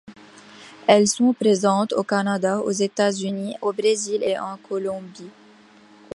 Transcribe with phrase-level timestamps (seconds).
[0.87, 5.29] Elles sont présentes au Canada, aux États-Unis, au Brésil et en Colombie.